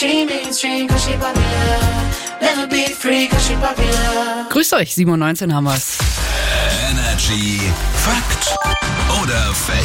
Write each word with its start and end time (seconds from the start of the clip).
She 0.00 0.24
mainstream 0.24 0.88
cause 0.88 1.04
she 1.04 1.12
popular. 1.12 1.78
Never 2.40 2.66
be 2.66 2.86
free 2.86 3.28
cause 3.28 3.46
she 3.46 3.54
popular. 3.56 4.46
Grüßt 4.48 4.72
euch, 4.72 4.92
7.19 4.92 5.52
haben 5.52 5.64
wir's. 5.64 5.98
Energy 6.90 7.60
Fakt 7.96 8.56
oder 9.22 9.52
Fake? 9.52 9.84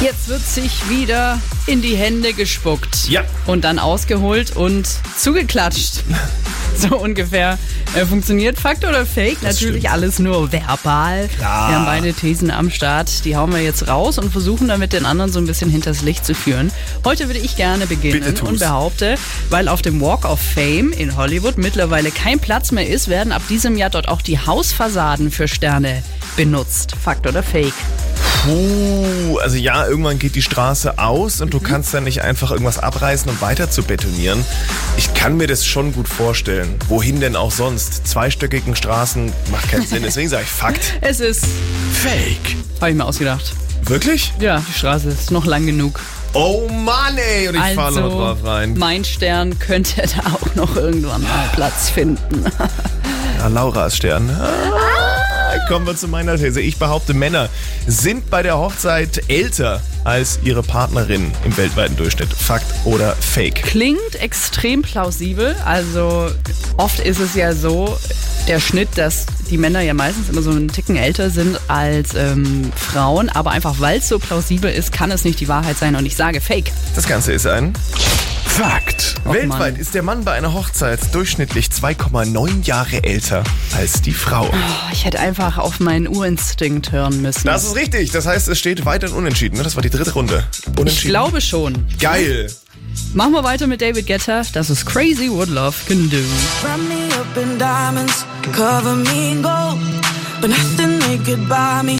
Jetzt 0.00 0.28
wird 0.28 0.46
sich 0.46 0.88
wieder 0.88 1.40
in 1.66 1.82
die 1.82 1.96
Hände 1.96 2.34
gespuckt. 2.34 3.08
Ja. 3.08 3.24
Und 3.48 3.64
dann 3.64 3.80
ausgeholt 3.80 4.54
und 4.54 4.88
zugeklatscht. 5.16 6.04
So 6.88 6.98
ungefähr. 6.98 7.58
Äh, 7.94 8.04
funktioniert 8.04 8.58
Fakt 8.58 8.84
oder 8.84 9.06
Fake? 9.06 9.42
Natürlich 9.42 9.80
stimmt. 9.80 9.92
alles 9.92 10.18
nur 10.18 10.52
verbal. 10.52 11.28
Klar. 11.36 11.70
Wir 11.70 11.76
haben 11.76 11.86
beide 11.86 12.12
Thesen 12.12 12.50
am 12.50 12.70
Start. 12.70 13.24
Die 13.24 13.36
hauen 13.36 13.52
wir 13.52 13.62
jetzt 13.62 13.88
raus 13.88 14.18
und 14.18 14.30
versuchen 14.30 14.68
damit 14.68 14.92
den 14.92 15.06
anderen 15.06 15.32
so 15.32 15.38
ein 15.38 15.46
bisschen 15.46 15.70
hinters 15.70 16.02
Licht 16.02 16.26
zu 16.26 16.34
führen. 16.34 16.70
Heute 17.04 17.28
würde 17.28 17.40
ich 17.40 17.56
gerne 17.56 17.86
beginnen 17.86 18.38
und 18.40 18.58
behaupte, 18.58 19.16
weil 19.48 19.68
auf 19.68 19.82
dem 19.82 20.00
Walk 20.00 20.24
of 20.24 20.40
Fame 20.40 20.92
in 20.92 21.16
Hollywood 21.16 21.56
mittlerweile 21.56 22.10
kein 22.10 22.38
Platz 22.38 22.72
mehr 22.72 22.86
ist, 22.86 23.08
werden 23.08 23.32
ab 23.32 23.42
diesem 23.48 23.76
Jahr 23.76 23.90
dort 23.90 24.08
auch 24.08 24.22
die 24.22 24.38
Hausfassaden 24.38 25.30
für 25.30 25.48
Sterne 25.48 26.02
benutzt. 26.36 26.94
Fakt 27.02 27.26
oder 27.26 27.42
Fake? 27.42 27.74
Puh, 28.44 29.38
also 29.38 29.56
ja, 29.56 29.86
irgendwann 29.86 30.18
geht 30.18 30.34
die 30.34 30.42
Straße 30.42 30.98
aus 30.98 31.40
und 31.40 31.52
du 31.54 31.58
Mhm. 31.58 31.62
kannst 31.64 31.94
dann 31.94 32.04
nicht 32.04 32.22
einfach 32.22 32.50
irgendwas 32.50 32.78
abreißen 32.78 33.28
und 33.30 33.40
weiter 33.40 33.70
zu 33.70 33.82
betonieren. 33.82 34.44
Ich 34.96 35.14
kann 35.14 35.36
mir 35.36 35.46
das 35.46 35.64
schon 35.66 35.92
gut 35.92 36.08
vorstellen. 36.08 36.74
Wohin 36.88 37.20
denn 37.20 37.34
auch 37.36 37.50
sonst? 37.50 38.06
Zweistöckigen 38.06 38.76
Straßen 38.76 39.32
macht 39.50 39.70
keinen 39.70 39.86
Sinn. 39.86 40.02
Deswegen 40.04 40.28
sage 40.28 40.44
ich 40.44 40.50
Fakt. 40.50 40.94
Es 41.00 41.20
ist, 41.20 41.44
Fake. 41.92 42.56
habe 42.80 42.90
ich 42.90 42.96
mir 42.96 43.04
ausgedacht. 43.04 43.52
Wirklich? 43.84 44.32
Ja, 44.40 44.62
die 44.68 44.78
Straße 44.78 45.08
ist 45.08 45.30
noch 45.30 45.44
lang 45.46 45.66
genug. 45.66 46.00
Oh 46.32 46.68
Mann, 46.68 47.16
ey. 47.16 47.48
Und 47.48 47.54
ich 47.54 47.74
fahre 47.74 47.92
noch 48.00 48.10
drauf 48.10 48.38
rein. 48.44 48.74
mein 48.76 49.04
Stern 49.04 49.58
könnte 49.58 50.02
da 50.02 50.32
auch 50.34 50.54
noch 50.54 50.76
irgendwann 50.76 51.22
mal 51.22 51.48
Platz 51.54 51.88
finden. 51.90 52.44
Ja, 53.38 53.48
Laura's 53.48 53.94
Stern. 53.94 54.30
Ah, 54.30 54.48
kommen 55.68 55.86
wir 55.86 55.96
zu 55.96 56.08
meiner 56.08 56.36
These. 56.36 56.60
Ich 56.60 56.78
behaupte, 56.78 57.14
Männer 57.14 57.48
sind 57.86 58.30
bei 58.30 58.42
der 58.42 58.58
Hochzeit 58.58 59.22
älter 59.28 59.82
als 60.04 60.38
ihre 60.42 60.62
Partnerin 60.62 61.32
im 61.44 61.56
weltweiten 61.56 61.96
Durchschnitt. 61.96 62.32
Fakt 62.32 62.66
oder 62.84 63.14
Fake? 63.16 63.62
Klingt 63.62 64.14
extrem 64.20 64.82
plausibel. 64.82 65.56
Also 65.64 66.30
oft 66.76 67.00
ist 67.00 67.20
es 67.20 67.34
ja 67.34 67.52
so, 67.52 67.96
der 68.46 68.60
Schnitt, 68.60 68.90
dass 68.96 69.26
die 69.50 69.58
Männer 69.58 69.80
ja 69.80 69.94
meistens 69.94 70.28
immer 70.28 70.42
so 70.42 70.50
einen 70.50 70.68
Ticken 70.68 70.96
älter 70.96 71.30
sind 71.30 71.58
als 71.68 72.14
ähm, 72.14 72.72
Frauen. 72.76 73.28
Aber 73.28 73.50
einfach 73.50 73.80
weil 73.80 73.98
es 73.98 74.08
so 74.08 74.18
plausibel 74.18 74.70
ist, 74.70 74.92
kann 74.92 75.10
es 75.10 75.24
nicht 75.24 75.40
die 75.40 75.48
Wahrheit 75.48 75.76
sein. 75.76 75.96
Und 75.96 76.06
ich 76.06 76.16
sage 76.16 76.40
Fake. 76.40 76.72
Das 76.94 77.06
Ganze 77.06 77.32
ist 77.32 77.46
ein 77.46 77.72
Fakt. 78.56 79.16
Och, 79.26 79.34
Weltweit 79.34 79.74
Mann. 79.74 79.76
ist 79.76 79.94
der 79.94 80.02
Mann 80.02 80.24
bei 80.24 80.32
einer 80.32 80.54
Hochzeit 80.54 81.14
durchschnittlich 81.14 81.66
2,9 81.66 82.64
Jahre 82.64 83.04
älter 83.04 83.44
als 83.76 84.00
die 84.00 84.12
Frau. 84.14 84.48
Oh, 84.50 84.92
ich 84.92 85.04
hätte 85.04 85.18
einfach 85.20 85.58
auf 85.58 85.78
meinen 85.78 86.08
Urinstinkt 86.08 86.90
hören 86.90 87.20
müssen. 87.20 87.46
Das 87.46 87.64
ist 87.64 87.76
richtig. 87.76 88.12
Das 88.12 88.26
heißt, 88.26 88.48
es 88.48 88.58
steht 88.58 88.86
weiterhin 88.86 89.14
unentschieden. 89.14 89.58
ne? 89.58 89.62
Das 89.62 89.76
war 89.76 89.82
die 89.82 89.90
dritte 89.90 90.12
Runde. 90.14 90.42
Unentschieden. 90.78 90.88
ich 90.88 91.02
glaube 91.08 91.40
schon. 91.42 91.86
Geil. 92.00 92.50
Machen 93.12 93.32
wir 93.32 93.44
weiter 93.44 93.66
mit 93.66 93.82
David 93.82 94.06
Guetta. 94.06 94.42
Das 94.54 94.70
ist 94.70 94.86
Crazy 94.86 95.30
What 95.30 95.48
Love 95.48 95.76
Can 95.86 96.08
Do. 96.08 96.16
Wrap 96.62 96.78
me 96.78 97.14
up 97.14 97.36
in 97.36 97.58
diamonds, 97.58 98.24
cover 98.52 98.94
me 98.94 99.32
in 99.32 99.42
gold, 99.42 99.78
but 100.40 100.48
nothing 100.48 100.98
they 101.00 101.18
could 101.18 101.46
buy 101.46 101.82
me. 101.82 101.92